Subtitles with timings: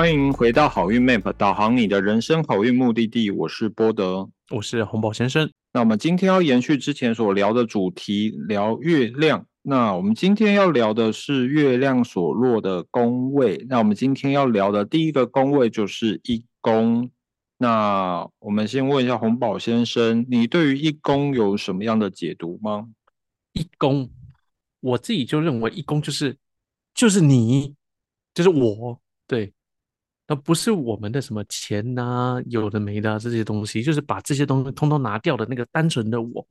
[0.00, 3.30] 欢迎回到好运 Map，导航你的人生好运目的地。
[3.30, 5.52] 我是波德，我是红宝先生。
[5.74, 9.44] 那我们今天要延续之前所聊的主题，聊月亮。
[9.60, 13.66] 那我们今天要聊的是月亮所落的宫位。
[13.68, 17.10] 那我们今天要聊的第一个宫位就是一宫。
[17.58, 22.88] 那我们先问一下红宝先生，你对于一宫有什么样的解读吗？
[23.52, 24.08] 一宫，
[24.80, 26.38] 我自己就认为一宫就是
[26.94, 27.74] 就是你，
[28.32, 29.52] 就是我，对，
[30.30, 36.46] 那不是我们的什么钱呐，有的没的这些东西，就是把这些东西通通拿掉的那个单纯的我。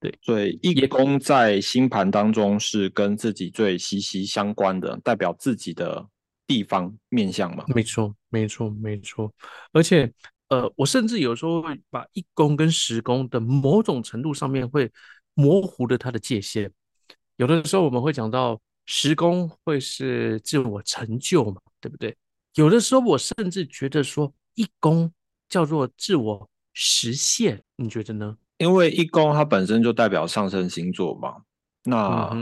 [0.00, 6.08] 对，所以一宫在星盘当中是跟自己最息息相关的，代表自己的。
[6.46, 9.32] 地方面相嘛，没错，没错，没错。
[9.72, 10.12] 而且，
[10.48, 14.92] 呃，我甚至有时候会把一宫跟十宫的某种程度上面会
[15.32, 16.70] 模糊了它的界限。
[17.36, 22.14] 有的时候我们会讲到十宫会是自我成就嘛，对不对？
[22.54, 25.12] 有的时候我甚至觉得说一宫
[25.48, 28.36] 叫做自我实现，你觉得呢？
[28.58, 31.42] 因为一宫它本身就代表上升星座嘛。
[31.84, 32.34] 那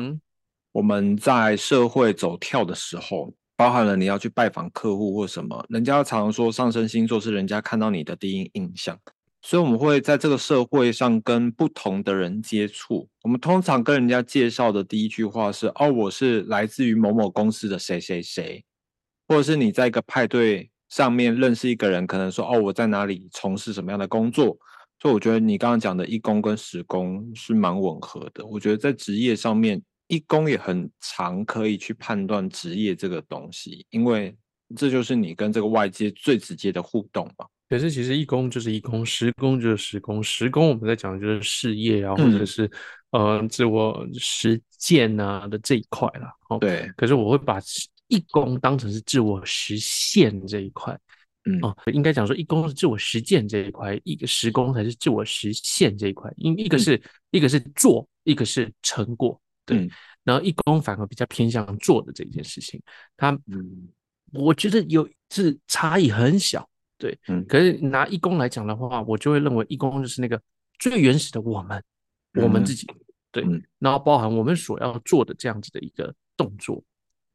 [0.72, 3.32] 我们在社会走跳的时候。
[3.54, 8.98] 包含了你要去拜访客户或什么，人家常说上升星座是人家看到你的第一印象，
[9.40, 13.08] 所以我们会在这个社会上跟不同的人接触。
[13.22, 18.64] 我们通常跟人家介绍的第一句话是：“哦，我是来自于某某公司的谁谁谁。”
[19.32, 24.56] 或者是你在一个派对上面认识一个人，可能说：“哦，我在哪里从事什么样的工作。”
[25.00, 28.44] 所以我觉得你刚刚讲的一宫跟十宫是蛮吻合的。
[28.44, 29.82] 我觉得在职业上面。
[30.08, 34.36] 一宫也很常可以去判断职业这个东西，因为
[34.76, 37.46] 这就是你跟这个外界最直接的互动嘛。
[37.70, 42.70] 可是其实一宫就是一宫，十宫就是十宫，十宫我们在讲的就是事业啊，或者是
[43.12, 46.30] 呃自我实践啊的这一块啦。
[46.50, 46.92] 哦，对。
[46.94, 47.58] 可是我会把
[48.12, 50.98] 一宫当成是自我实现这一块，
[51.44, 51.58] 嗯。
[51.62, 56.32] 哦，应该讲说一宫是自我实践这一块，一个十宫才是自我实现这一块。
[56.36, 59.40] 因一个是一个是做，一个是成果。
[59.64, 59.88] 对，
[60.24, 62.82] 然后一宫反而比较偏向做的这件事情，
[63.16, 63.88] 他，嗯，
[64.32, 66.68] 我觉得有是差异很小，
[66.98, 70.42] 对，嗯，可是拿一宫来讲的话，我就会认为一宫就是那个
[70.80, 71.80] 最原始的我们，
[72.42, 72.88] 我们自己，
[73.30, 73.44] 对，
[73.78, 76.82] 然后包含我们所要做的这样子的一个动作，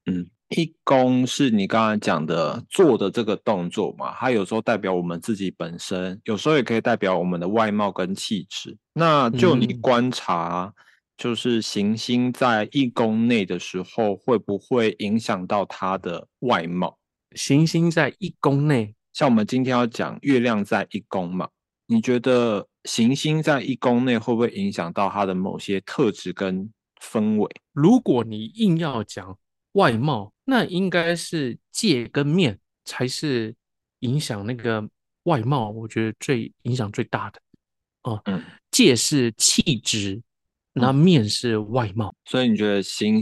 [0.08, 10.74] 嗯，一宫是你刚才讲的做的这个动作嘛，它有时候代表我们自己本身，有时候也可以代表我们的外貌跟气质，那就你观察。
[11.18, 16.96] 就是行星在一宫内的时候，会不会影响到它的外貌？
[17.36, 21.50] 行星在一宫内，像我们今天要讲月亮在一宫嘛？
[21.88, 26.70] 你觉得行星在一宫内会不会影响到它的某些特质跟
[27.02, 27.50] 氛围？
[27.74, 29.36] 如果你硬要讲
[29.74, 33.56] 外貌，那应该是界跟面才是
[34.00, 34.88] 影响那个
[35.24, 37.40] 外貌，我觉得最影响最大的
[38.04, 38.22] 哦。
[38.26, 40.22] 嗯，界是气质。
[40.80, 43.20] 那面是外貌，所以你觉得行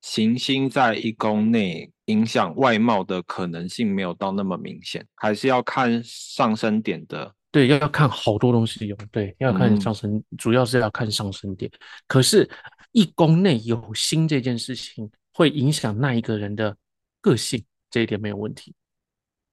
[0.00, 7.32] 行星在一宫内影响外貌的可能性没有到那么明显，还是要看上升点的。
[7.52, 11.70] 对，要要看好多东西有，对，要看上升，主要是要看上升点。
[12.08, 12.50] 可是，
[12.90, 16.76] 一宫内有星这件事情会影响那一个人的
[17.20, 18.74] 个性，这一点没有问题。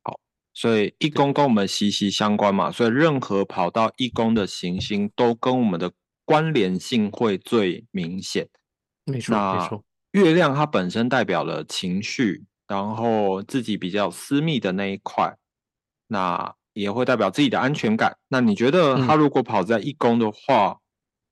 [0.03, 0.17] 好，
[0.53, 5.91] 所以一宫跟我们息息相关嘛，所以任何跑到一宫的行星都跟我们的。
[6.25, 8.47] 关联性会最明显，
[9.03, 9.83] 没错，没错。
[10.11, 15.35] 月亮它本身代表了情绪，然后自己比较私密的那一块，
[16.07, 18.17] 那也会代表自己的安全感。
[18.29, 20.79] 那你觉得它如果跑在一宫的话，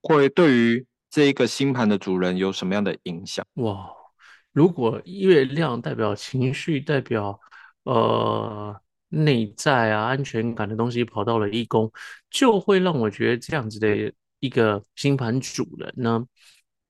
[0.02, 3.46] 会对于这一个星盘的主人有什么样的影响？
[3.54, 3.90] 哇，
[4.54, 7.40] 如果月亮代表情绪，代表
[7.84, 8.80] 呃
[9.10, 11.92] 内在啊安全感的东西跑到了一宫，
[12.30, 14.14] 就会让我觉得这样子的。
[14.44, 16.26] 一个星盘主人呢，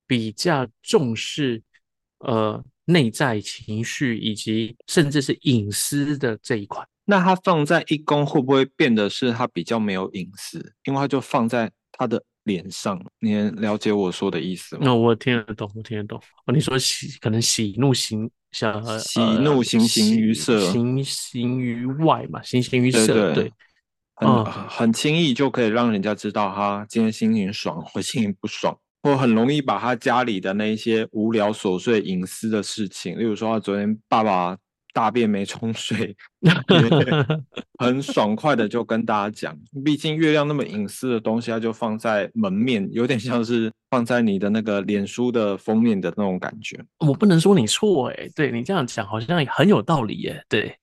[0.06, 1.62] 比较重视
[2.20, 6.82] 呃内在情绪以及甚至是隐私的这一块。
[7.04, 10.74] 那他放在一宫会不会变得是他比较没有隐私？
[10.84, 13.02] 因为他就放在他的脸上。
[13.20, 14.82] 你了解我说的意思吗？
[14.84, 16.18] 那我听得懂，我听得懂。
[16.46, 23.52] 哦，你说喜可能喜怒形像喜怒形形于色，形形于外嘛，形形于色，对。
[24.14, 34.56] 很很轻易就可以让人家知道他今天心情爽或心情不爽，或很容易把他家里的那一些无聊琐碎隐私的事情，例如说他昨天爸爸
[34.92, 36.14] 大便没冲水，
[37.78, 39.58] 很爽快的就跟大家讲。
[39.84, 46.78] 毕竟月亮那么隐私的东西，它就放在门面，有点像是放在你的那个脸书的封面的那种感觉。
[46.98, 50.76] 我不能说你错哎，对你这样讲好像很有道理耶，对。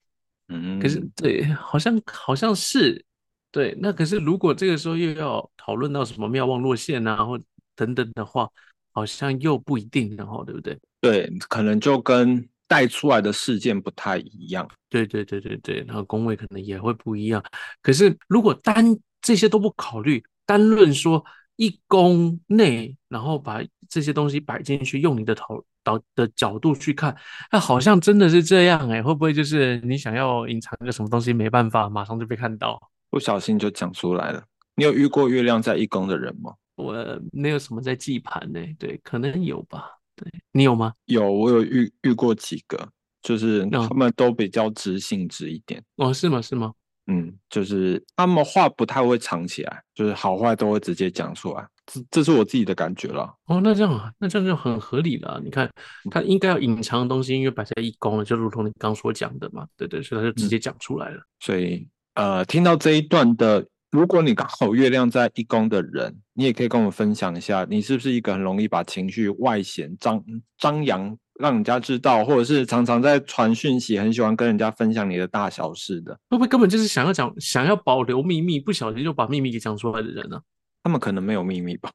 [0.52, 3.06] 嗯，可是对，好像好像是
[3.52, 3.78] 对。
[3.80, 7.40] 那可是如果这个时候又要讨论到什么妙望落线啊，或
[7.76, 8.50] 等等的话，
[8.92, 10.76] 好像又不一定，然后对不对？
[11.00, 14.66] 对，可能就跟带出来的事件不太一样。
[14.88, 17.44] 对对对对对，然后宫位可能也会不一样。
[17.82, 21.22] 可是如果单这些都不考虑，单论说
[21.58, 25.66] 一宫内，然后把这些东西摆进去，用你的头。
[25.82, 27.16] 导的角度去看，
[27.54, 32.80] 那好像真的是这样哎，会不会就是你想要隐藏个什么东西，没办法，马上就被看到，
[33.10, 34.44] 不小心就讲出来了。
[34.76, 36.54] 你有遇过月亮在一宫的人吗？
[36.76, 36.94] 我
[37.32, 39.99] 没有什么在记盘呢，对，可能有吧。
[40.20, 40.94] 对你有吗？
[41.06, 42.90] 有，我有遇遇过几个，
[43.22, 45.82] 就是他们都比较直性直一点。
[45.96, 46.42] 哦，是吗？
[46.42, 46.74] 是吗？
[47.08, 51.68] 嗯，就是他们话不太会藏起来，就是好坏都会直接讲出来。
[51.88, 53.34] 这这是我自己的感觉了。
[53.48, 55.42] 哦，那这样啊，那这样就很合理了。
[55.44, 55.68] 你看，
[56.12, 59.66] 他应该要隐藏的东西，因为摆在一宫了，就如同你刚所讲的嘛。
[59.76, 61.20] 对对，所以他就直接讲出来了。
[61.40, 70.24] 所以，呃，听到这一段的，如果你刚好月亮在一宫的人，你也可以跟我分享一下，你是不是一个很容易把情绪外显、张
[70.58, 71.18] 张扬？
[71.40, 80.40] 让人家知道，或者是常常在传讯息，很喜欢跟人家分享你的大小事的，会不会根本就是想要讲、想要保留秘密，不小心就把秘密给讲出来的人呢？
[80.84, 81.90] 他们可能没有秘密吧。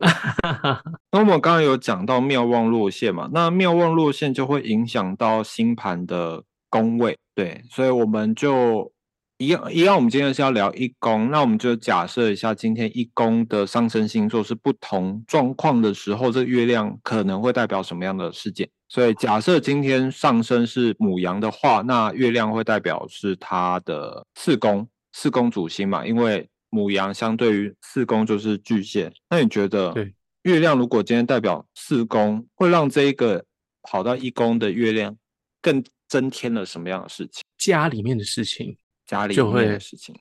[1.12, 3.28] 那我们刚刚有讲到妙望落线嘛？
[3.32, 8.90] 那妙望落线就会影响到星盘的宫位，对，所以我们就。
[9.38, 18.68] 一样一样，我们今天是要聊一宫，那我们就假设一下，今天一宫的上升星座是不同状况的时候，这月亮可能会代表什么样的事件？
[18.88, 29.12] 所以假设今天上升是母羊的话，那月亮会代表是它的四宫，四宫主星嘛，因为母羊相对于四宫就是巨蟹。
[29.30, 30.12] 那你觉得，对
[30.42, 33.44] 月亮如果今天代表四宫，会让这一个
[33.82, 35.16] 跑到一宫的月亮
[35.62, 37.44] 更增添了什么样的事情？
[37.56, 38.76] 家里面的事情。
[39.08, 40.14] 家里就会事情，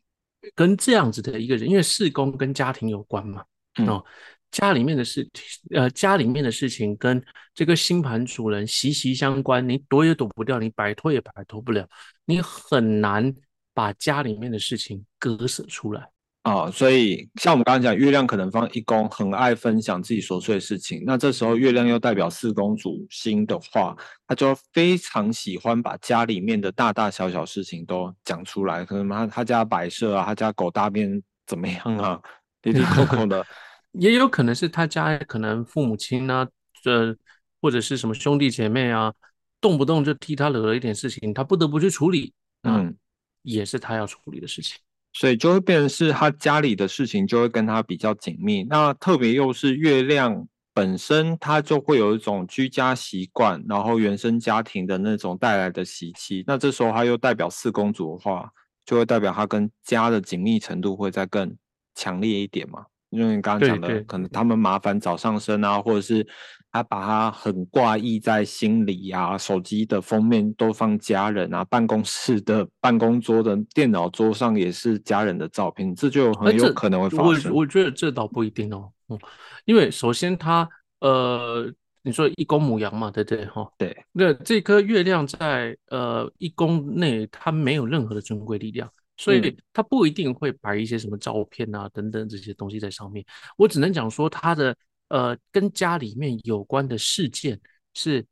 [0.55, 3.43] 跟这样子的一个人，因为事工跟家庭有关嘛，
[3.85, 4.03] 哦，
[4.49, 5.29] 家里面的事，
[5.71, 7.21] 呃，家里面的事情跟
[7.53, 11.87] 这个星盘主人息息相关，你躲也躲不掉，你摆脱也摆脱不了，
[12.23, 13.35] 你很难
[13.73, 16.09] 把家里面的事情割舍出来。
[16.47, 21.03] 啊，所以像我们刚刚讲，月亮可能放一宫，很爱分享自己琐碎的事情。
[21.05, 23.93] 那这时候月亮又代表四宫主星的话，
[24.25, 28.85] 他就非常喜欢把家里面的大大小小事情都讲出来。
[28.85, 32.21] 可能他他家摆设啊，他家狗大便怎么样啊，
[32.63, 33.45] 滴滴扣扣的。
[33.99, 36.47] 也有可能是他家可能父母亲啊，
[36.81, 37.13] 这
[37.59, 39.13] 或者是什么兄弟姐妹啊，
[39.59, 42.33] 动不动就替他惹了一点事情，他不得不去处理。
[42.63, 42.95] 嗯，
[43.41, 44.77] 也是他要处理的事情。
[45.13, 56.43] 所以就会变成是他家里的事情就会跟他比较紧密，那特别又是月亮本身，它就会有一种居家习惯，然后原生家庭的那种带来的习气。
[56.45, 58.47] 那这时候他又代表四公主的话，
[58.85, 61.55] 就会代表他跟家的紧密程度会再更
[61.95, 62.85] 强烈一点嘛？
[63.09, 66.27] 因为你刚刚讲的，可能他们麻烦早上升啊，或者是。
[66.69, 77.51] 他把他很挂意在心里啊，手机的封面都放家人啊，办公室的办公桌的电脑桌上也是家人的照片，这就很有可能会发生。
[77.51, 79.17] 我我觉得这倒不一定哦，嗯，
[79.65, 80.69] 因为首先他
[80.99, 81.71] 呃，
[82.03, 93.25] 你说一公母羊嘛，对对哈，对，那这颗月亮在呃一宫内，它没有任何的尊贵力量，所以他不一定会摆一些什么照片啊等等这些东西在上面。
[93.57, 94.77] 我只能讲说他的。
[95.09, 97.57] 呃，跟家里面有关的事件
[97.93, 98.25] 是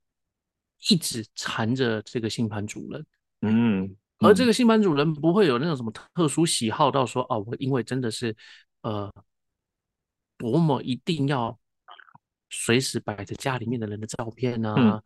[0.90, 3.06] 一直缠着这个星盘主人，
[3.44, 8.36] 嗯，而这个星盘主人不会有那种什么特殊喜好，到说哦，我因为真的是
[8.82, 9.10] 呃，
[10.38, 11.58] 多么一定要
[12.50, 15.02] 随时摆着家里面的人的照片啊，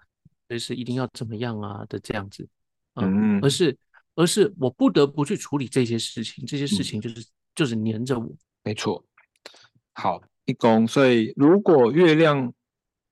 [0.48, 2.50] 随时一定要怎么样啊的这样子，
[2.96, 3.48] 嗯，而。
[3.48, 3.78] 是
[4.20, 8.30] 而是我不得不去处理这些事情，这些事情就是就是黏着我，
[8.66, 9.02] 没错，
[9.94, 10.22] 好。
[10.46, 12.52] 一宫，所以如果月亮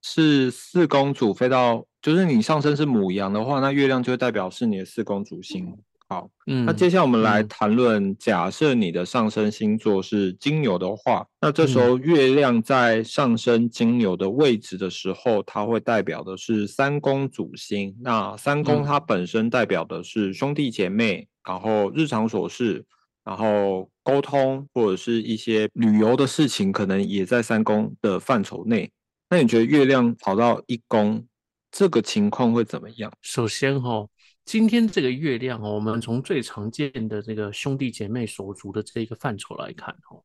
[0.01, 5.77] 是四宫主飞到，就是你上升是母羊的话，那月亮就代表是你的四宫主星。
[6.09, 17.95] 好，嗯，那接下来我们来谈论，假设你的上升星座是金牛的话，那这时候月亮在上升金牛的位置的时候，它会代表的是三宫主星。
[18.01, 22.85] 那三宫它本身代表的是兄弟姐妹，然后日常琐事。
[23.25, 28.89] 然后沟通或者是一些旅游的事情，可能也在三宫的范畴内。
[29.29, 31.25] 那你觉得月亮跑到一宫，
[31.69, 33.11] 这个情况会怎么样？
[33.21, 34.07] 首先哈，
[34.47, 40.23] 今天这个月亮哦，我们从最常见的这个兄弟姐妹手足的这个范畴来看哦，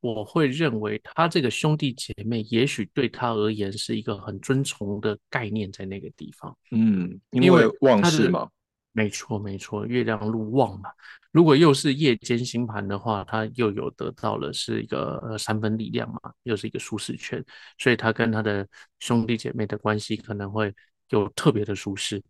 [0.00, 6.56] 我会认为他这个兄弟姐妹也许对他而言是一个很尊崇的概念在那个地方。
[6.70, 8.48] 嗯，因为旺事嘛。
[8.92, 10.88] 没错，没错，月亮入旺嘛。
[11.30, 17.44] 如果又是夜间星盘的话，它又有得到了是一个三分力量嘛，又是一个舒适圈，
[17.76, 18.66] 所以他跟他的
[18.98, 20.74] 兄弟姐妹的关系可能会
[21.10, 22.22] 有特别的舒适哦。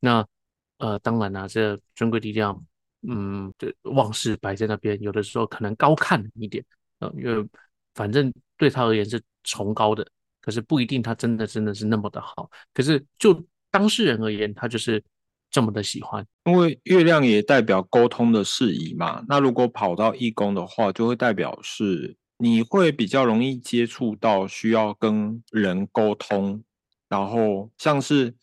[0.00, 0.26] 那
[0.78, 2.64] 呃，当然啦，这尊贵力量，
[3.02, 6.64] 嗯，对，旺势摆在那边，有的时候可能高看一点，
[7.00, 7.46] 呃，因为
[7.94, 10.06] 反正对他而言是崇高的，
[10.40, 12.50] 可是不一定他真的真的是那么的好。
[12.72, 15.02] 可是就当事人而言，他就是。
[15.50, 19.24] 这么的喜欢，因为月亮也代表沟通的事宜嘛。
[19.26, 26.62] 那如果跑到一宫的话，就会代表是你会比较容易接触到需要跟人沟通，
[27.08, 28.34] 然后像是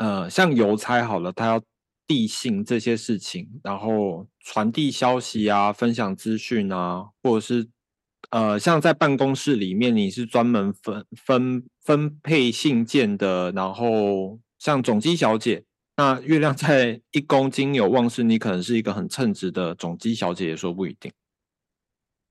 [0.00, 1.62] 呃，像邮差好了，他要
[2.06, 7.68] 递信这些事情，然后传递消息啊，分享资讯啊，或者是
[8.30, 15.64] 呃，像在办公室里面，你是专门分分分配信件的，然后像总机小姐。
[15.96, 21.12] 那月亮在一宫金有旺势，你可能是一个很称职的总机小姐，也说不一定。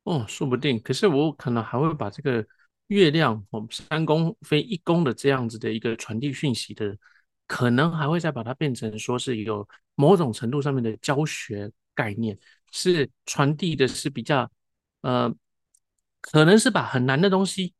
[0.05, 0.81] 哦，说不定。
[0.81, 2.43] 可是我可能还会把这个
[2.87, 6.97] 月亮，我们三宫飞一宫的这样子的一个传递讯息的，
[7.49, 12.37] 可能还会再把它变成说是有某种程度上面的教学概念，
[12.71, 14.49] 是传递的是比较
[15.01, 15.33] 呃，
[16.21, 17.73] 可能是把很难的东西，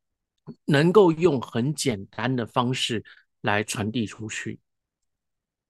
[0.66, 3.04] 能够用很简单的方式
[3.42, 4.60] 来传递出去。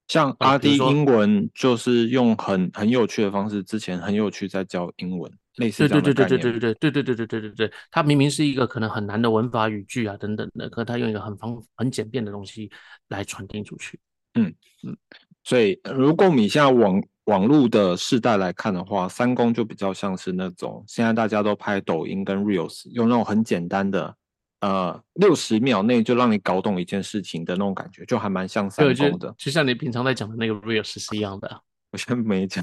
[0.08, 12.70] 像阿迪英文就是用很很有趣的方式，之前很有趣在教英文，类似对对对对对对对对对对对对对对对，它明明是一个可能很难的文法语句啊等等的，可它用一个很方很简便的东西
[13.08, 13.98] 来传递出去。
[14.34, 14.54] 嗯
[14.84, 14.96] 嗯，
[15.42, 24.14] 所以如果你现在网网络的世代来看的话，三公就比较像是那种现在大家都拍抖音跟 reels，用那种很简单的。
[24.60, 31.62] 呃，六十秒内就让你搞懂一件事情的那种感觉，就还蛮像三公的，就像你平常在讲的那个 reels 是一样的。
[31.90, 32.62] 我现在没讲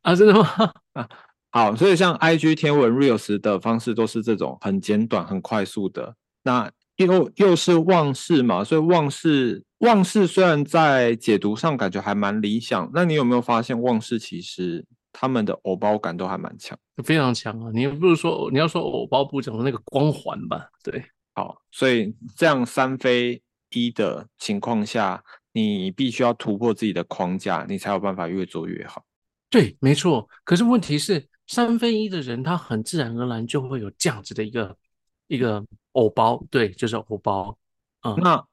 [0.00, 0.72] 啊，真的吗？
[0.94, 1.06] 啊，
[1.52, 6.16] 好，所以像 IG 天文 reels 的方式都是这种很简短、很快速的。
[6.42, 14.84] 那又又是旺势嘛，所以旺势旺势虽然在解读上感觉还蛮理想，那你有没有发现旺势其实？
[15.14, 17.70] 他们的偶包感都还蛮强，非常强啊！
[17.74, 20.66] 你不是说你要说偶包不讲的那个光环吧？
[20.82, 21.04] 对，
[21.34, 29.04] 好，所以这样三飞一的情况下，你必须要突破自己的框架，你才有办法越做越好。
[29.50, 30.26] 对，没错。
[30.44, 34.76] 可是问题是，三飞一的人他很自然而然就会有这样子的一个
[35.26, 37.56] 一个偶包，对，就是偶包。
[38.02, 38.44] 嗯，那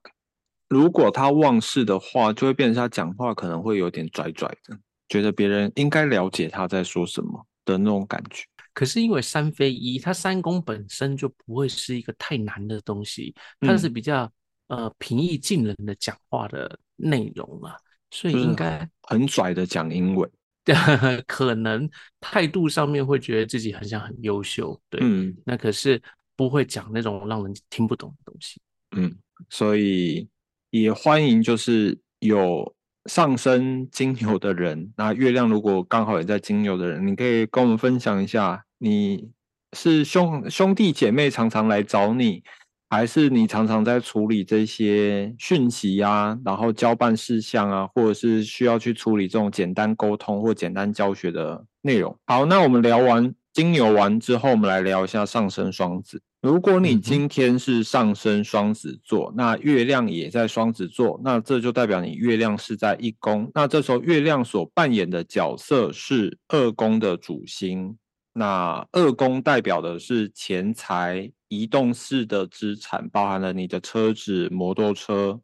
[0.68, 4.78] 如果他忘事的话，就会变成他讲话可能会有点拽拽的。
[5.08, 14.32] 觉得别人应该了解他在说什么的那种感觉，可是因为三非一，他三宫本身就不会是一个太难的东西，它是比较
[14.68, 17.76] 呃平易近人的讲话的内容啊，
[18.12, 20.30] 所以应该很拽的讲英文，
[21.28, 26.02] 可能态度上面会觉得自己很像很优秀，对，嗯，那可是
[26.36, 28.60] 不会讲那种让人听不懂的东西，
[28.96, 29.16] 嗯，
[29.50, 30.28] 所以
[30.70, 32.74] 也欢迎就是有。
[33.06, 39.32] 上升金牛的人，那月亮如果刚好也在金牛的人，你可以跟我们分享一下，你
[39.76, 42.44] 是兄兄弟姐妹常常来找你，
[42.90, 52.18] 还是你常常在处理这些讯息啊，然后交办事项啊，或者是需要去处理这种简单沟通或简单教学的内容？
[52.26, 56.22] 好，那我们聊完金牛完之后，我们来聊一下上升双子。
[56.42, 63.52] 如果你今天是上升双子座，那月亮也在双子座，那这就代表你月亮是在一宫。
[63.54, 67.98] 那这时候月亮所扮演的角色是二宫的主星。
[68.32, 75.42] 那二宫代表的是钱财、移动式的资产，包含了你的车子、摩托车，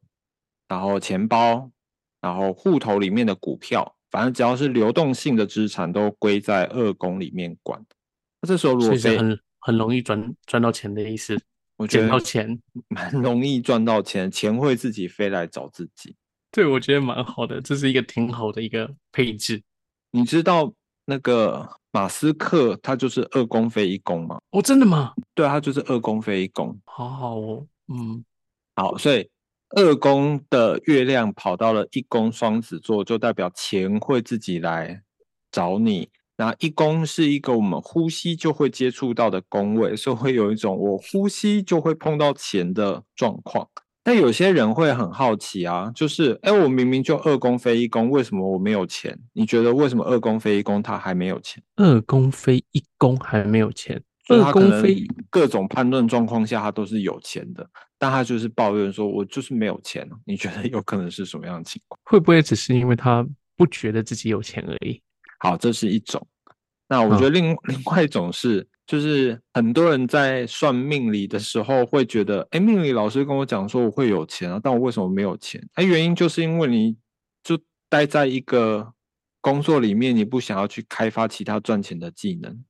[0.68, 1.70] 然后钱包，
[2.22, 7.86] 然后户头里面的股票，反正只要是流动性的资产都归在二宫里面管。
[8.42, 9.18] 那这时候如果非
[9.60, 11.38] 很容易赚赚到钱的意思，
[11.76, 16.16] 我觉得钱 蛮容易赚到钱，钱会自己飞来找自己。
[16.52, 19.62] 对，我觉得蛮好的，这是一个挺好的一个配置。
[20.12, 20.72] 你知道
[21.06, 24.40] 那个马斯克他就是二宫飞一宫嘛？
[24.52, 25.14] 哦，真的吗？
[25.34, 26.78] 对，他就是二宫飞一宫。
[26.86, 28.24] 好好哦，嗯，
[28.76, 29.30] 好，所以
[29.70, 35.02] 二宫的月亮跑到了一宫双子座，就代表钱会自己来
[35.52, 36.10] 找你。
[36.38, 43.70] 那一宫是一个我们呼吸就会接触到的宫位，所以会有一种我呼吸就会碰到钱的状况。
[44.06, 49.18] 但有些人会很好奇啊，就是哎，我明明就二宫非一宫，为什么我没有钱？
[49.34, 51.64] 你觉得为什么二宫非一宫他还没有钱？
[51.78, 54.00] 二宫非一宫还没有钱？
[54.30, 62.00] 二宫非各种判断状况下，他都是有钱的，但他就是抱怨说：“我就是没有钱。”你觉得有可能是什么样的情况？
[62.04, 65.02] 会不会只是因为他不觉得自己有钱而已？
[65.40, 66.24] 好，这是一种。
[66.88, 76.98] 那我觉得另另外一种是，就是很多人在算命理的时候会觉得：“哎，命理老师跟我讲说我会有钱啊，但我为什么没有钱？”哎，原因就是因为你
[77.44, 78.94] 就待在一个
[79.42, 82.64] 工作里面，你不想要去开发其他赚钱的技能。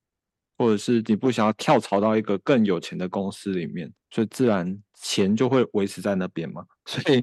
[0.57, 6.63] 或者是你不想要跳槽到一个更有钱的公司里面，所以自然钱就会维持在那边嘛。
[6.85, 7.21] 所以，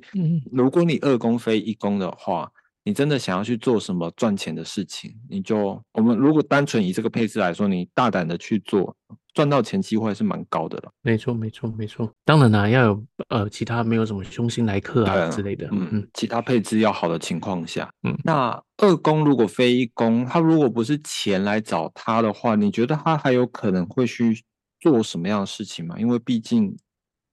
[0.53, 2.53] 如果你二宫非一宫的话，
[2.85, 8.97] 你真的想要去做什么赚钱的事情，你就我们如果单纯以这个配置来说，你大胆的去做。
[9.35, 12.07] 赚到钱机会是蛮高的了，没错没错没错。
[12.23, 24.39] 当然啦，要有呃其他没有什么凶星来客啊之类的，嗯嗯，其他配置要好的情况下，嗯，那二宫如果非一宫，他如果不是钱来找他的话，你觉得他还有可能会去
[24.81, 25.95] 做什么样的事情吗？
[25.99, 26.77] 因为毕竟，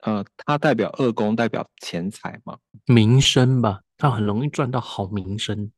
[0.04, 5.72] 呃，他代表二宫，代表钱财嘛，名声吧，他很容易赚到好名声。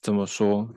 [0.00, 0.70] 怎么说？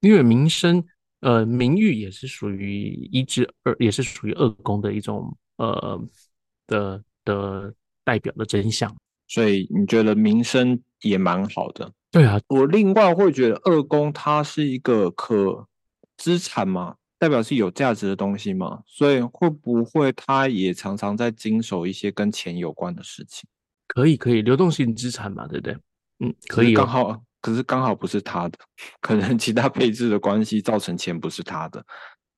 [0.00, 0.82] 因为名声。
[1.22, 6.02] 呃，名誉也是属于一至二，也是属于二宫的一种呃
[6.66, 8.96] 的的代表的真相，
[9.28, 11.92] 所以你觉得名声也蛮好的？
[12.10, 15.68] 对啊，我另外会觉得二宫它是一个可
[16.16, 23.46] 资产嘛，代表是有价值的东西嘛，所以会不会它也常常在经手一些跟钱有关的事情？
[23.86, 25.76] 可以，可以，流动性资产嘛，对不对？
[26.20, 27.20] 嗯，可以，刚好。
[27.42, 28.58] 可是刚好不是他的，
[29.00, 31.82] 可能其他配置的关系造成钱不是他的，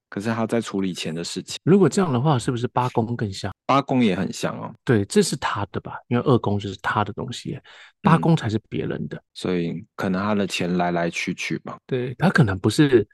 [0.09, 1.59] 可是他在处理钱的事情。
[1.65, 3.53] 如果这样的话，是不是八宫更像？
[3.67, 4.73] 八宫也很像哦。
[4.85, 5.99] 对，这是他的吧？
[6.07, 7.59] 因为二宫就是他的东西，
[8.01, 11.77] 八宫才是别人的，所以可能他的钱来来去去吧。
[11.85, 13.05] 对他可能不是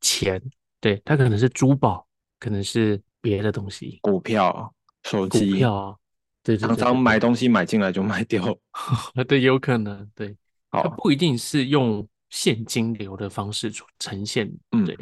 [0.00, 0.42] 钱，
[0.80, 2.04] 对他可能是珠宝，
[2.40, 6.00] 可能是别的东西，股票、手机、股票，
[6.48, 8.42] 对，常常买东西买进来就卖掉，
[9.28, 10.34] 对，有可能，对。
[10.70, 14.50] 它不一定是用现金流的方式呈现，
[14.86, 14.96] 对，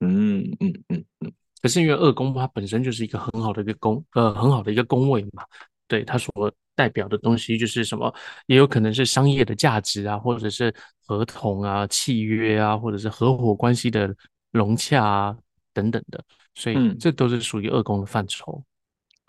[0.00, 1.32] 嗯嗯嗯嗯。
[1.60, 5.44] 可是因为二宫它本身就是一个很好的一个宫，呃，很好的一个宫位嘛，
[5.86, 8.14] 对它所代表的东西就是什么，
[8.46, 14.14] 也有可能是商业的价值啊，或者是合同啊、契约啊，或者是合伙关系的
[14.50, 15.36] 融洽啊
[15.74, 18.62] 等等的，所以这都是属于二宫的范畴。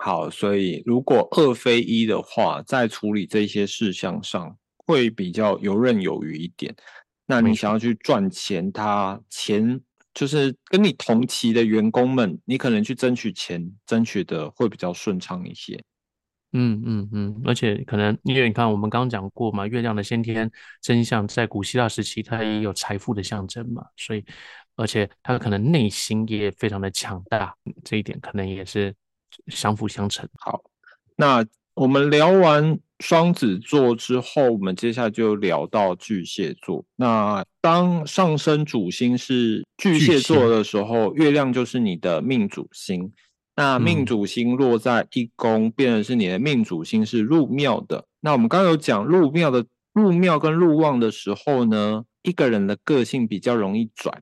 [0.03, 4.57] 好，所以如果二非一的话，在处理这些事项上。
[4.83, 6.75] 会比较游刃有余一点。
[7.25, 9.79] 那你想要去赚钱，他钱
[10.13, 15.81] 就是跟你同期的员工们，你可能去争取钱，争取的会比较顺畅一些。
[16.51, 24.25] 嗯嗯嗯，而且可能因为你看，我们刚刚讲过嘛，月亮的先天真相在古希腊时期，它也有财富的象征嘛，所以
[24.75, 28.93] 而且他可能内心也非常的强大，这一点可能也是
[29.47, 30.27] 相辅相成。
[30.39, 30.61] 好，
[31.15, 32.79] 那我们聊完。
[33.01, 36.85] 双子座之后，我们接下来就聊到巨蟹座。
[36.97, 43.11] 那当上升主星是巨蟹座的时候，月亮就是你的命主星。
[43.55, 48.05] 那命主星落在一宫，变成是你的命主星是入庙的。
[48.19, 54.21] 那我们刚刚有讲入庙的入庙跟入旺的时候呢，一个人的个性比较容易转，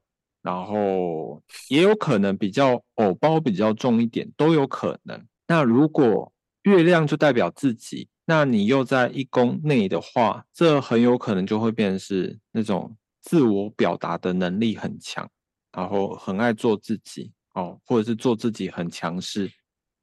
[0.50, 5.24] 然后也有可能比较偶包比较重一点，都有可能。
[5.48, 6.34] 那如果
[6.64, 8.08] 月亮就代表自己。
[8.26, 15.28] 那你又在一宫内的话，这很有可能就会变成是那种自我表达的能力很强，
[15.72, 19.52] 然后很爱做自己哦，或者是做自己很强势，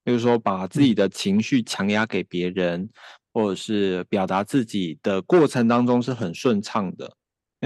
[0.03, 2.89] 比如说把自己的情绪强压给别人，
[3.33, 7.09] 或者是表达自己的过程当中是很顺畅的，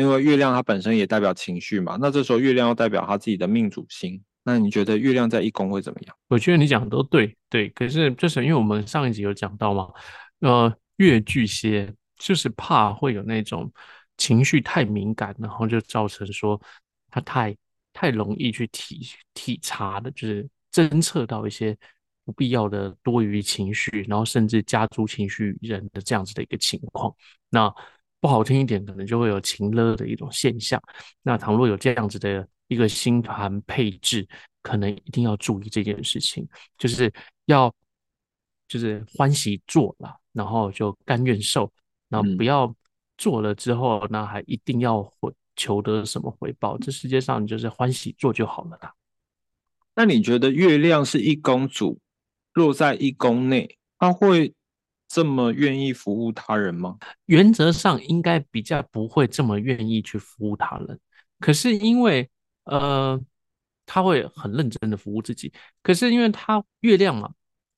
[0.01, 1.99] 因为月亮它本身也代表情绪嘛。
[2.01, 6.17] 那这时候月亮又代表他自己的命主星，那你觉得月亮在一宫会怎么样？
[6.29, 9.89] 我觉得你讲的都对，对，可是就是因为我们上一集有讲到嘛。
[10.41, 13.71] 呃，月巨蟹就是怕会有那种
[14.17, 16.61] 情绪太敏感，然后就造成说
[17.11, 17.55] 他太
[17.93, 21.77] 太容易去体体察的，就是侦测到一些
[22.25, 27.15] 不必要的多余情绪，然后甚至加诸情绪人的这样子的一个情况。
[27.51, 27.71] 那
[28.21, 30.81] 不好听一点，可能就会有情勒的一种现象。
[31.23, 34.27] 那倘若有这样子的一个星盘配置，
[34.63, 36.47] 可能一定要注意这件事情，
[36.79, 37.13] 就是
[37.47, 37.75] 要
[38.69, 40.17] 就是欢喜做了。
[40.33, 41.69] 然后就甘愿受，
[42.09, 42.73] 然后不要
[43.19, 46.79] 做了之后，那还一定要回求得什么回报？
[46.79, 48.95] 这世界上你就是欢喜做就好了啦。
[49.93, 51.99] 那你觉得月亮是一宫主，
[52.53, 54.55] 落在一宫内，它会
[55.11, 56.97] 这么愿意服务他人吗？
[57.27, 61.01] 原则上应该比较不会这么愿意去服务他人。
[61.41, 62.31] 可是因为
[62.63, 63.21] 呃，
[63.85, 65.53] 他会很认真的服务自己。
[65.83, 67.29] 可是因为他月亮嘛，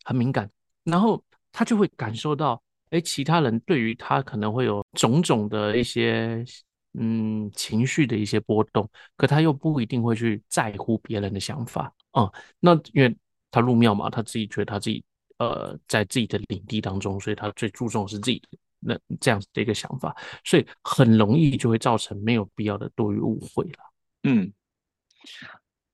[0.04, 0.50] 很敏感，
[0.84, 6.44] 然后他就会感受到，哎，其他人对于他可能会有种种的一些
[6.92, 12.30] 嗯情绪的一些波动，可他又不一定会去在乎别人的想法啊。
[12.60, 13.16] 那因为
[13.50, 15.02] 他入庙嘛，他自己觉得他自己
[15.42, 18.58] 呃在自己的领地当中，所以他最注重是自己的。
[18.84, 20.12] 那这样子的一个想法，
[20.44, 23.78] 所以很容易就会造成没有必要的多余误会了。
[24.24, 24.52] 嗯，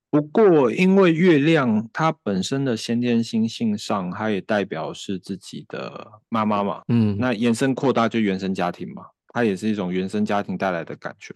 [0.09, 6.81] 不过因为月亮它本身的先天星性上，它也代表是自己的妈妈嘛。
[6.87, 11.35] 嗯，那延伸扩大就原生家庭嘛，它也是一种原生家庭带来的感觉。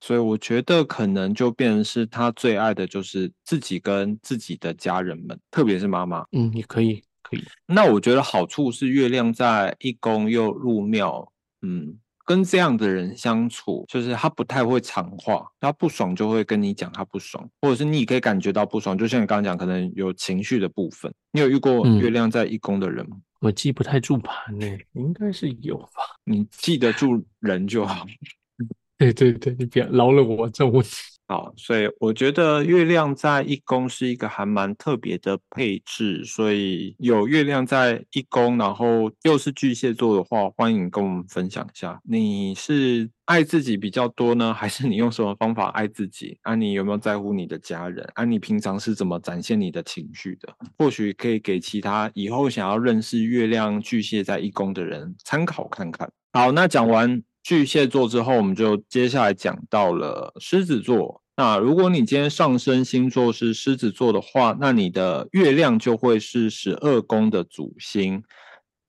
[0.00, 6.24] 所以我觉得可能就变成是他最爱的就是自己跟自己的家人们，特别是妈妈。
[6.32, 7.04] 嗯，也可以。
[7.30, 21.12] 可以，那我觉得好处是月亮在一宫又入庙，嗯，跟这样的人相处，就是他不太会长话，他不爽就会跟你讲他不爽，或者是你可以感觉到不爽，就像你刚刚讲，可能有情绪的部分。
[21.32, 23.16] 你有遇过月亮在一宫的人吗？
[23.40, 25.90] 我记不太住盘呢，应该是有吧。
[26.24, 28.06] 你记得住人就好。
[28.98, 30.90] 对对对，你别饶了我这问题。
[31.30, 46.36] 好，所以我觉得月亮在一宫是一个还蛮特别的配置，所以有月亮在一宫，然后又是巨蟹座的话，欢迎跟我们分享一下，你是爱自己比较多呢，还是你用什么方法爱自己？
[46.42, 48.04] 啊，你有没有在乎你的家人？
[48.14, 50.52] 啊，你平常是怎么展现你的情绪的？
[50.76, 56.10] 或许可以给其他以后想要认识月亮巨蟹在一宫的人参考看看。
[56.32, 57.22] 好，那讲完。
[57.50, 61.20] 巨蟹座之后，我们就接下来讲到了狮子座。
[61.36, 68.22] 那如果你今天上升星座是狮子座的话，那你的月亮就会是十二宫的主星。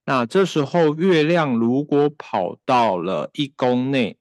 [0.05, 4.19] 那这时候月亮如果跑到了一宫内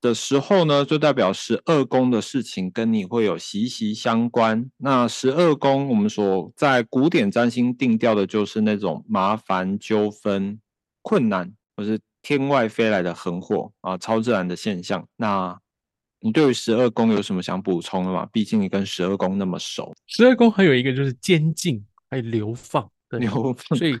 [0.00, 4.70] 的时候呢，就代表十二宫的事情跟你会有息息相关。
[4.76, 10.60] 那十二宫我们所在古典占星定调的就是那种麻烦、纠纷、
[11.02, 11.98] 困难，或是。
[12.24, 15.06] 天外飞来的横祸啊，超自然的现象。
[15.14, 15.56] 那
[16.20, 18.26] 你对于十二宫有什么想补充的吗？
[18.32, 19.94] 毕竟你跟十二宫那么熟。
[20.06, 22.90] 十二宫还有一个就是监禁，还有流放。
[23.10, 23.96] 流放，所以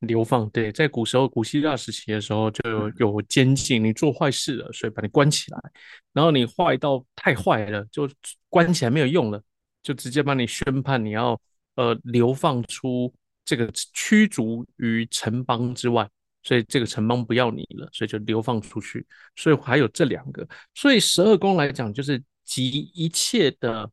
[0.00, 5.58] 流放对，在古时候古希腊时期的时候就有有监禁，你做坏事了，所以把你关起来。
[6.12, 8.10] 然后你坏到太坏了，就
[8.50, 9.40] 关起来没有用了，
[9.82, 11.40] 就直接把你宣判你要
[11.76, 16.06] 呃流放出这个驱逐于城邦之外。
[16.42, 19.06] 所以这个城邦不要你了，所以就流放出去。
[19.36, 23.90] 所以还有这两个，所以十二宫来讲就是集一切的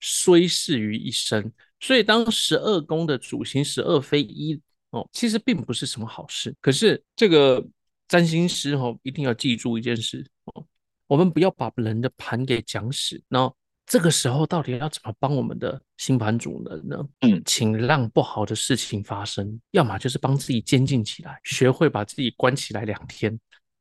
[0.00, 1.52] 衰事于一身。
[1.80, 6.54] 所以当十二宫的主星十二飞一哦，其实并不是什么好事。
[6.60, 7.66] 可是这个
[8.08, 10.66] 占星师哦，一定要记住一件事哦，
[11.06, 13.56] 我们不要把人的盘给讲死，然后。
[13.86, 17.08] 这个时候到底要怎么帮我们的新盘主人呢？
[17.20, 23.32] 嗯，请让不好的事情发生，要么就是帮自己监禁起来，学会把自己关起来两天。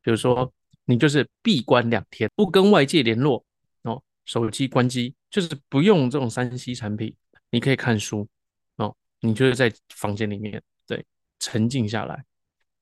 [0.04, 0.54] 比如说，
[0.86, 3.44] 你就是闭关两天，不跟外界联络
[3.82, 7.16] 哦，手机关机，就是不用这种三 C 产品，
[7.50, 8.28] 你可以看书
[8.76, 11.04] 哦，你就是在房间里面对
[11.40, 12.24] 沉静下来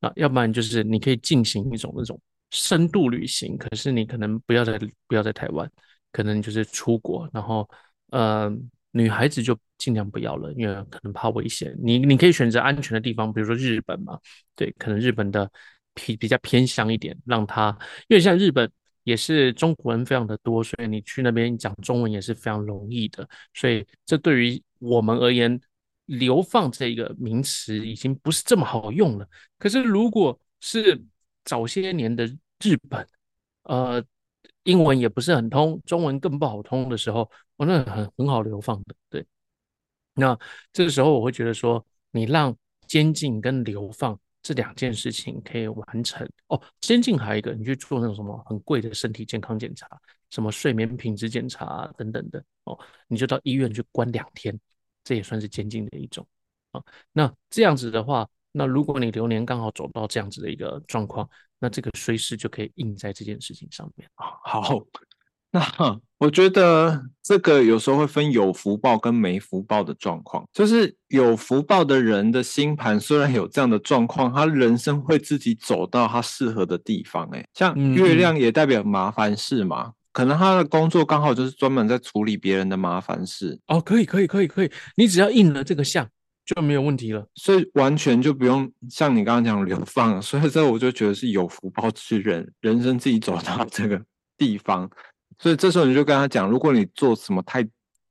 [0.02, 2.20] 啊，要不然就是你可以进行一种那种
[2.52, 5.72] 深度旅行，可是你可能不要在不要在台湾。
[6.14, 7.68] 可能就是出国，然后
[8.12, 8.50] 呃，
[8.92, 11.76] 女孩子就尽量不要了，因为可能怕危险。
[11.82, 14.20] 你你可以选择安全的地方，比如说日本嘛，
[14.56, 15.52] 对，可能日本的
[15.96, 17.76] 偏比较偏向一点，让他，
[18.08, 18.72] 因为像日本
[19.04, 23.28] 也是中国人非常的多，所以你去那边讲中文也是非常容易的。
[23.56, 25.60] 所以这对于我们而言，
[26.06, 29.28] 流放这个名词已经不是这么好用了。
[29.58, 31.02] 可是如果是
[31.44, 32.28] 早些年的
[32.62, 33.08] 日本，
[33.64, 34.06] 呃。
[34.64, 38.96] 英文也不是很通，中文更不好通的时候，我那很很好流放的。
[39.10, 39.26] 对，
[40.14, 40.38] 那
[40.72, 42.56] 这个时候我会觉得说，你让
[42.88, 46.62] 监禁跟流放这两件事情可以完成哦。
[46.80, 49.88] 监禁还有一个，你去做那种什么很贵的身体健康检查，
[50.30, 54.58] 什么睡眠品质检查等等的哦，你就到医院去关两天，
[55.04, 56.26] 这也算是监禁的一种
[56.72, 56.82] 啊。
[57.12, 61.30] 那这样子的话，那如果你流年刚好走到这样子的一个状况。
[61.64, 64.26] 那这个衰势就可以印在这件事情上面啊。
[64.44, 64.84] 好，
[65.50, 70.44] 那我觉得这个有时候会分有福报跟没福报的状况。
[70.52, 77.30] 就是有福报的人的星盘虽然有这样的状况，他人生会自己走到他适合的地方。
[77.32, 83.58] 哎，像月亮也代表麻烦事嘛，可能他的工作刚好就是专门在处理别人的麻烦事。
[83.68, 86.06] 哦，可以，可以，可以，可以，你只要印了这个相。
[86.46, 94.02] 就没有问题了，所以完全就不用像你刚刚讲流放，所以这我就觉得是有福报之人，人生自己走到这个
[94.38, 94.90] 地方，
[95.40, 97.64] 所以这时候你就跟他讲，如果你做什么太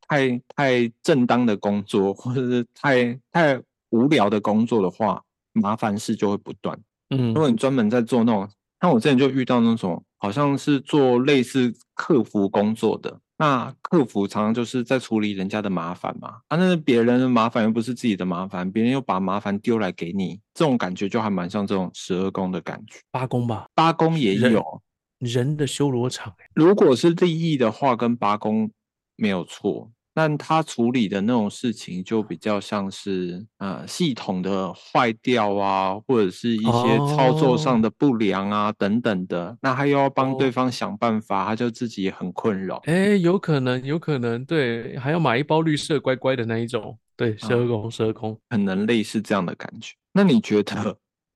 [0.09, 6.79] 太太正当的工作，或者是太太无聊的工作的话，麻烦事就会不断。
[7.11, 8.49] 嗯，如果你专门在做那种，
[8.81, 13.21] 像我之前就遇到那种，好像是做类似客服工作的。
[13.43, 23.01] 那客服常常就是在处理人家的麻烦嘛，啊，那是别人的麻烦又不是自己的麻烦，别人又把麻烦丢来给你，这种感觉就还蛮像这种十二宫的感觉。
[23.11, 24.81] 八宫吧，八宫也有
[25.19, 26.33] 人的修罗场。
[26.55, 28.71] 如果是利益的话，跟八宫
[29.17, 29.91] 没有错。
[30.15, 42.77] 但他处理的那种事情就比较像是呃系统的坏掉啊，或者是一些操作上的不良啊等等的，那他又要帮对方想办法，他就自己也很困扰。
[42.85, 49.95] 哎，有可能，有可能，对，还要买一包绿色乖乖的那一种，对，十二宫，十二宫，可能类似这样的感觉。
[50.13, 50.75] 那你觉得，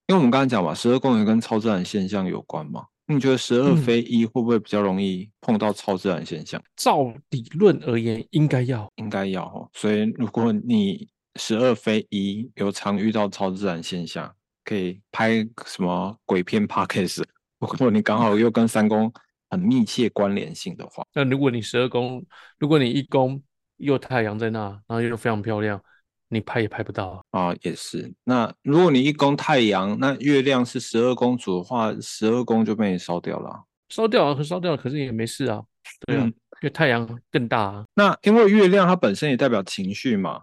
[0.06, 2.66] 因为我们刚才讲嘛，十二宫也跟超自然现象有关
[3.06, 3.14] 吗？
[3.14, 6.62] 你觉得十二非一会不会比较容易碰到超自然现象？
[6.76, 9.70] 照理论而言，应该要，应该要哦。
[9.72, 17.26] 所以如果你十二非一有常遇到超自然现象，可以拍什么鬼片 p a c k a g e
[17.60, 19.12] 如果你刚好又跟三宫
[19.48, 22.24] 很密切关联性的话，那如果你十二宫，
[22.58, 23.40] 如果你一宫
[23.76, 25.80] 又太阳在那，然后又非常漂亮。
[26.28, 28.12] 你拍也拍不到啊，也是。
[28.24, 33.64] 那如果你一宫太阳，那月亮是十二宫主的话，十二宫就被你烧掉了。
[33.88, 35.62] 烧掉了，烧掉了，可是也没事啊。
[36.06, 37.84] 对啊，因为太阳更大啊。
[37.94, 40.42] 那因为月亮它本身也代表情绪嘛，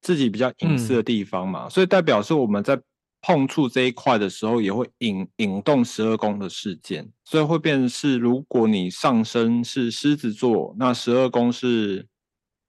[0.00, 2.80] 自己比较隐私的地方嘛，所以代表是我们在
[3.20, 12.06] 碰触这一块的时候，也会引引动十二宫的事件，所以会变成是，如果你上升是狮子座，那十二宫是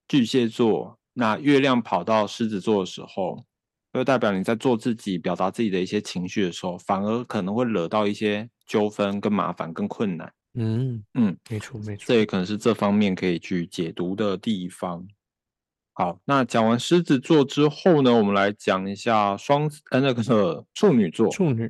[0.08, 0.97] 巨蟹座。
[1.18, 3.44] 那月亮跑到狮子座的时候，
[3.92, 10.32] 就代表你在做自己、表达自己的一些情绪的时候，反而可能会惹到一些纠纷、跟麻烦、跟困难。
[10.54, 15.04] 嗯嗯，没错没错，这也可能是这方面可以去解读的地方。
[15.92, 21.28] 好，那讲完狮子座之后呢，我们来讲一下双呃那个处女座。
[21.30, 21.68] 处女。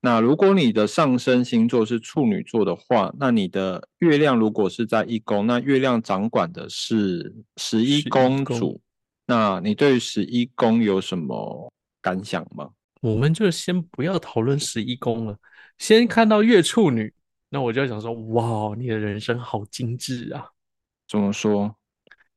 [0.00, 8.80] 那如果你的上升星座是处女座的话，那你的月亮如果是在一宫，那月亮掌管的是十一宫主，
[9.26, 12.70] 那你对十一宫有什么感想吗？
[13.00, 15.36] 我们就先不要讨论十一宫了，
[15.78, 17.12] 先看到月处女，
[17.48, 20.46] 那我就要想说，哇，你的人生好精致啊！
[21.08, 21.76] 怎么说？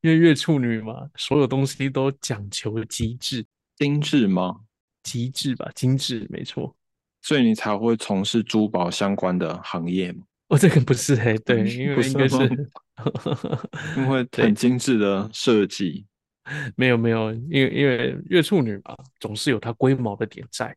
[0.01, 3.45] 因为月处女嘛，所有东西都讲求极致，
[3.75, 4.61] 精致吗？
[5.03, 6.75] 极致吧，精致，没错。
[7.21, 10.23] 所以你才会从事珠宝相关的行业吗？
[10.49, 12.37] 哦，这个不是哎，对，因为应该是
[13.95, 16.05] 因为很精致的设计。
[16.75, 20.75] 没有没有，因为因为月处女嘛，总是有它龟毛的点在。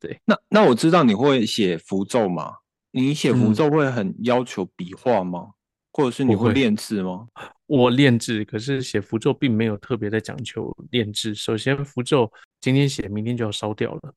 [0.00, 2.54] 对，那那我知道你会写符咒吗？
[2.90, 5.50] 你写符咒会很要求笔画吗？
[5.92, 7.28] 或者是你会练字吗？
[7.66, 11.34] 我练字，可是写符咒并没有特别的讲求练字。
[11.34, 14.14] 首先，符咒今天写，明天就要烧掉了。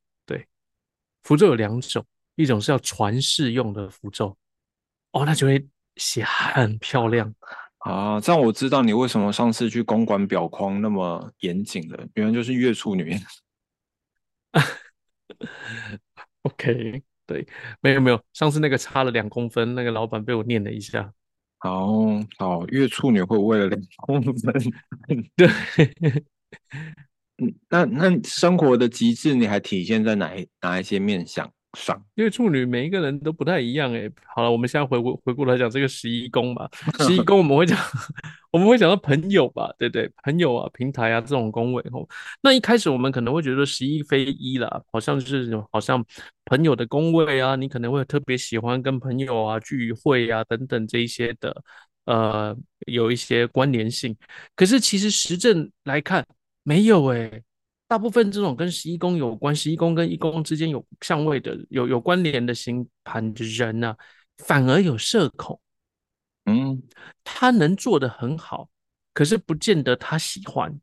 [1.24, 2.06] 符咒有两种，
[2.36, 4.38] 一种是要传世用的符咒，
[5.12, 7.34] 哦，那就会写很漂亮
[7.80, 8.20] 啊。
[8.20, 13.16] 这样我知道你为什么上次去公馆表框那么严谨了，原来就是月处女。
[16.44, 17.48] OK，对，
[17.82, 21.14] 没有没有，上次那个差了两公分，那个老板被我念了一下。
[21.60, 21.90] 好
[22.38, 24.34] 好，月处女会为了两公分，
[25.36, 25.50] 对。
[27.42, 32.04] 嗯，那那生活的极致，你还体现在哪一哪一些面相上？
[32.16, 34.10] 因为处女每一个人都不太一样哎。
[34.36, 36.70] 好了，我们现在回过回过来讲这个十一宫吧。
[37.00, 37.78] 十一宫我们会讲，
[38.52, 40.12] 我们会讲到朋友吧，对对？
[40.24, 42.08] 朋友啊，平台啊这种宫位哦。
[42.42, 46.04] 那一开始我们可能会觉得十一非一啦，好像就是好像
[46.46, 51.56] 朋友的宫位啊，你可能会特别喜欢跟朋友啊聚会啊等等这一些的，
[52.06, 54.16] 呃，有一些关联性。
[54.56, 56.26] 可是其实实证来看。
[56.70, 57.42] 没有哎，
[57.88, 63.96] 大部分这种跟十一宫有关，十一宫跟一宫之间有相位的、有有关联的星盘的人呢，
[64.38, 65.60] 反而有社恐。
[66.46, 66.80] 嗯，
[67.24, 68.70] 他能做的很好，
[69.16, 70.80] 可是不见得他喜欢。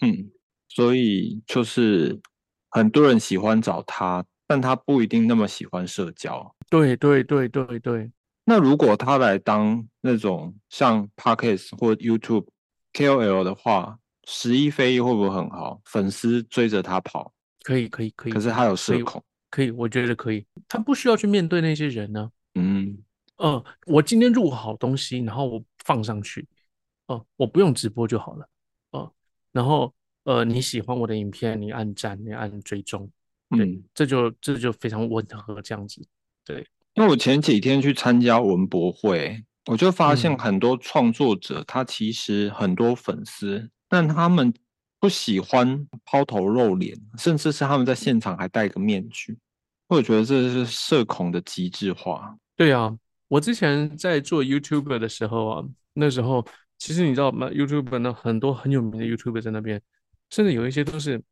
[0.00, 0.28] 嗯，
[0.68, 2.18] 所以就是
[2.70, 6.52] 很多人喜欢找他，但他不一定那么喜欢社交。
[6.68, 8.10] 对对对对对。
[8.44, 12.48] 那如果他来当那种像 Parkes 或 YouTube
[12.92, 14.00] KOL 的话？
[14.30, 15.80] 十一飞一会不会很好？
[15.86, 18.32] 粉丝追着他跑，可以可以可以。
[18.32, 20.44] 可是他有社恐，可以，我觉得可以。
[20.68, 22.30] 他不需要去面对那些人呢。
[22.54, 22.98] 嗯，
[23.36, 26.46] 呃，我今天录好东西，然后我放上去，
[27.06, 28.46] 哦，我不用直播就好了。
[28.90, 29.10] 哦，
[29.50, 33.10] 然后呃，你喜欢我的影片，你按赞，你按追踪，
[33.56, 36.06] 对，这就这就非常温和这样子。
[36.44, 39.42] 对，因为我前几天去参加文博会。
[39.70, 44.52] 我就发现很多创作者，他其实很多粉丝，但他们
[45.00, 49.38] 不喜欢抛头露脸，甚至是他们在现场还戴个面具。
[49.88, 52.36] 我觉得这是社恐的极致化。
[52.56, 52.96] 对啊，
[53.28, 56.44] 我之前在做 YouTube 的时候啊，那时候
[56.76, 59.80] 其实你知道吗？YouTube 呢很多很有名的 YouTube 在那边，
[60.30, 61.22] 甚至有一些都是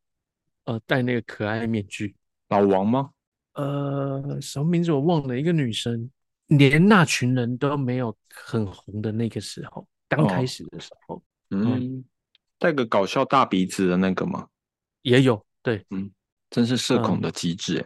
[0.65, 2.15] 呃戴那个可爱面具。
[2.49, 3.11] 老王吗？
[3.53, 6.09] 呃，什么名字我忘了，一个女生。
[6.47, 12.01] 连那群人都没有很红的那个时候，刚开始的时候，嗯，
[12.59, 14.47] 带个搞笑大鼻子的那个吗？
[15.01, 16.11] 也有，对，嗯，
[16.49, 17.85] 真是社恐的机制，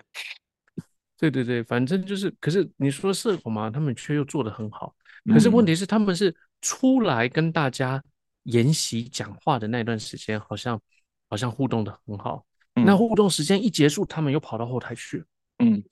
[1.17, 4.95] 对对对，反正就是，可是你说社恐嘛，他们却又做的很好，
[5.31, 5.75] 可是问题。
[5.75, 8.03] 是他们是出来跟大家
[8.43, 10.81] 研习讲话的那段时间，好像
[11.29, 15.23] 好像互动的很好，那互动时间一结束，他们又跑到后台去，
[15.60, 15.84] 嗯，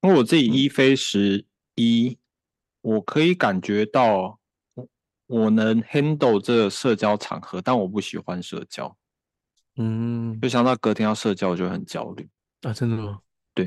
[0.00, 1.46] 因为我自己一飞十。
[1.76, 2.18] 一，
[2.82, 4.39] 我可以感觉到，
[5.30, 8.96] 我我能 handle 这个社交场合，但我不喜欢社交。
[9.76, 12.28] 嗯，就想到隔天要社交，我就很焦虑
[12.62, 12.72] 啊！
[12.72, 13.20] 真的吗？
[13.54, 13.66] 对，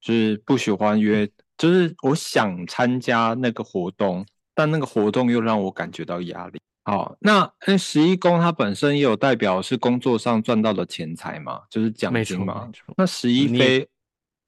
[0.00, 6.60] 就是不喜欢约，就是我想参加那个活动，但那个活动又让我感觉到压力。
[6.84, 12.70] 好，那那十一宫它本身也有代表是工作上赚到的钱财嘛，就是奖金嘛。
[12.96, 13.88] 那十一飞，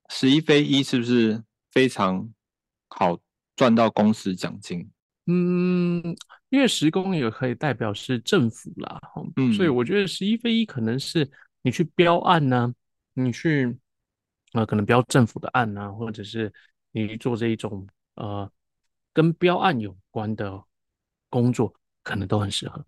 [0.09, 2.29] 十一飞一是不是非常？
[2.93, 3.17] 好
[3.55, 4.91] 赚到公司奖金，
[5.33, 6.17] 嗯，
[6.49, 9.01] 因为十宫也可以代表是政府啦，
[9.37, 11.31] 嗯，所以我觉得十一非一可能是
[11.63, 12.75] 你去标案呢，
[13.15, 13.79] 你去
[14.55, 16.53] 呃可能标政府的案啊，或者是
[16.91, 18.51] 你做这一种呃
[19.13, 20.65] 跟标案有关的
[21.29, 22.85] 工作，可能都很适合。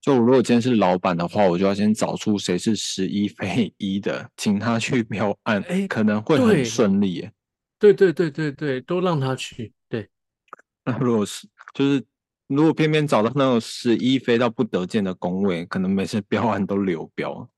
[0.00, 7.28] 就如果今天是老板的话，我就要先找出谁是十一非一的，请他去标案，哎，可能会很顺利。
[7.78, 9.72] 对对对对对，都让他去。
[9.88, 10.08] 对，
[10.84, 12.02] 那如果是就是
[12.46, 17.50] 如果偏偏找到那种十一飞到不得见的工位，可能每次标完都流标，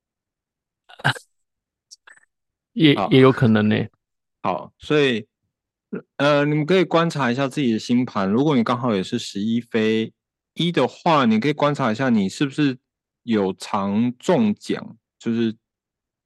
[2.72, 3.76] 也也有可能呢。
[4.42, 5.26] 好，所以
[6.16, 8.28] 呃，你们可以观察一下自己的星盘。
[8.28, 10.12] 如果你刚好也是十一飞
[10.54, 12.78] 一的话，你可以观察一下你是不是
[13.22, 15.56] 有常中奖，就是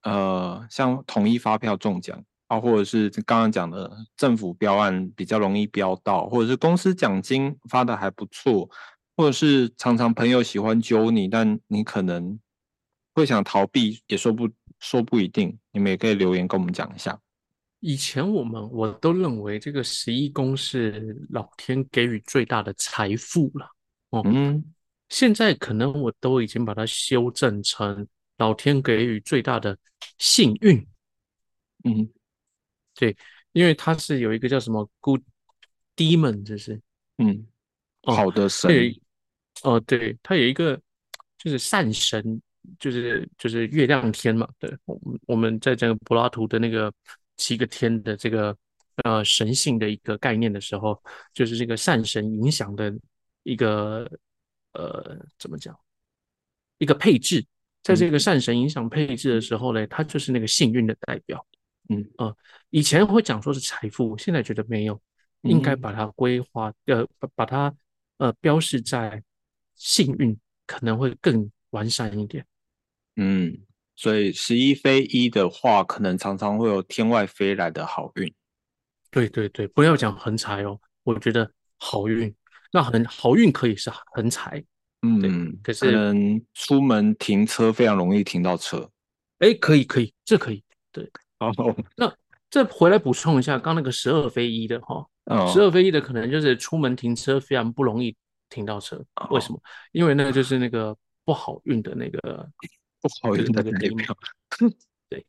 [0.02, 2.24] 呃，像统一发票中奖。
[2.50, 8.68] 啊，或者是刚刚讲的政府标案比较容易标到，或者是公司奖金发的还不错，
[9.16, 12.36] 或者是常常朋友喜欢揪你，但你可能
[13.14, 15.56] 会想逃避，也说不说不一定。
[15.70, 17.16] 你们也可以留言跟我们讲一下。
[17.78, 23.70] 以前我们我都认为这个十一宫是老天给予最大的财富了，
[24.10, 24.64] 哦，嗯，
[25.08, 28.04] 现在可能我都已经把它修正成
[28.38, 29.78] 老天给予最大的
[30.18, 30.84] 幸运，
[31.84, 32.08] 嗯。
[33.00, 33.16] 对，
[33.52, 35.22] 因为他是有一个叫什么 Good
[35.96, 36.78] Demon，就是
[37.16, 37.46] 嗯，
[38.02, 38.70] 好的神。
[39.62, 40.78] 哦，对，他有一个
[41.38, 42.42] 就是善神，
[42.78, 44.46] 就是就是月亮天嘛。
[44.58, 46.92] 对，我们我们在讲柏拉图的那个
[47.38, 48.54] 七个天的这个
[49.04, 52.92] 呃神性的一个概念的时候，就是这个善神影响的
[53.42, 54.10] 一个
[54.74, 55.74] 呃怎么讲
[56.76, 57.42] 一个配置，
[57.82, 61.46] 在这个善神影响配置的时候呢，它就是那个幸运的代表。
[61.92, 62.36] 嗯呃，
[62.70, 65.00] 以前会讲说是财富，现在觉得没有，
[65.42, 67.74] 应该把它规划，呃，把把它
[68.18, 69.22] 呃标示在
[69.74, 72.46] 幸运，可能会更完善一点。
[73.16, 73.58] 嗯，
[73.96, 78.32] 所以十一飞一的话，可能常常会有天外飞来的好运。
[79.10, 82.32] 对对对，不要讲横财哦，我觉得好运，
[82.72, 84.64] 那很好运可以是横财。
[85.02, 85.86] 嗯，可是
[86.54, 88.88] 出门停车非常容易停到车。
[89.38, 91.10] 哎，可以可以，这可以，对。
[91.38, 91.50] 哦，
[91.96, 92.14] 那
[92.50, 95.06] 这回来补充一下，刚那个十二飞一的哈，
[95.52, 98.16] 十二飞一的可能就是出门停车非常不容易
[98.48, 99.62] 停到车，为什么？
[99.92, 102.18] 因为那个就是那个不好运的那个
[103.00, 103.78] 不好运的那个
[105.08, 105.24] 对，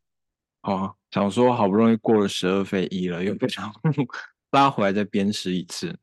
[0.64, 3.72] 哦，想说好不容易过了十二飞一了，又被想
[4.50, 5.96] 拉回来再鞭尸一次。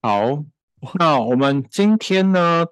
[0.00, 0.44] 好，
[0.94, 2.66] 那我们今天呢？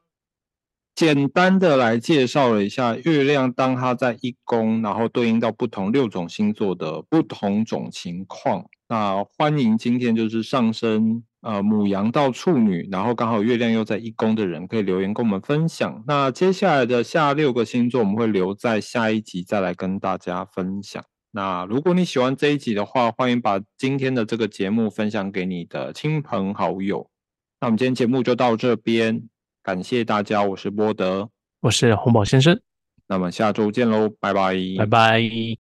[1.01, 8.66] 简单的来介绍了一下月亮，当它在一宫，然后对应到不同六种星座的不同种情况。
[8.86, 16.05] 那欢迎今天就是上升呃母羊到处女，然后刚好月亮又在一宫的人，可以留言跟我们分享。
[16.07, 21.03] 那接下来的下六个星座，我们会留在下一集再来跟大家分享。
[21.30, 27.09] 那如果你喜欢这一集的话，欢迎把今天的这个节目分享给你的亲朋好友。
[27.59, 29.22] 那我们今天节目就到这边。
[29.63, 31.29] 感谢大家，我是波德，
[31.61, 32.59] 我是洪宝先生，
[33.07, 35.70] 那么下周见喽，拜拜，拜拜。